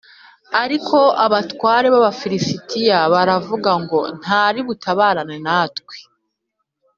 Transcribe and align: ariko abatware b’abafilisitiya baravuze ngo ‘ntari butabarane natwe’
ariko 0.63 0.97
abatware 1.25 1.87
b’abafilisitiya 1.93 2.99
baravuze 3.13 3.71
ngo 3.83 3.99
‘ntari 4.19 4.59
butabarane 4.67 5.35
natwe’ 5.45 5.95